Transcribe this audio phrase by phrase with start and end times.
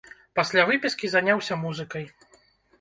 [0.39, 2.11] Пасля выпіскі заняўся музыкай.